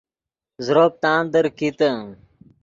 زروپ 0.65 0.93
تاندیر 1.03 1.45
کیتے 1.57 1.89